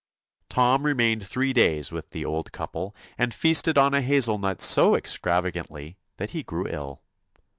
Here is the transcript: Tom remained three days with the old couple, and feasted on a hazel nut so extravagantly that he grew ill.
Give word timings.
Tom 0.49 0.83
remained 0.83 1.23
three 1.27 1.53
days 1.53 1.91
with 1.91 2.09
the 2.09 2.25
old 2.25 2.51
couple, 2.51 2.95
and 3.19 3.35
feasted 3.35 3.77
on 3.77 3.93
a 3.93 4.01
hazel 4.01 4.39
nut 4.39 4.59
so 4.59 4.95
extravagantly 4.95 5.95
that 6.17 6.31
he 6.31 6.41
grew 6.41 6.67
ill. 6.67 7.03